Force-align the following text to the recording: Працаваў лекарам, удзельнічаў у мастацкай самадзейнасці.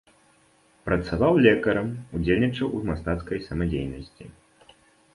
Працаваў 0.89 1.33
лекарам, 1.47 1.93
удзельнічаў 2.21 2.67
у 2.81 2.83
мастацкай 2.91 3.47
самадзейнасці. 3.49 4.23